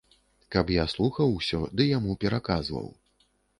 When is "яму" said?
1.91-2.19